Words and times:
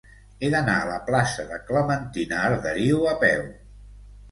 He 0.39 0.47
d'anar 0.53 0.77
a 0.77 0.87
la 0.91 0.95
plaça 1.09 1.45
de 1.51 1.61
Clementina 1.69 2.41
Arderiu 2.47 3.07
a 3.13 3.17
peu. 3.27 3.49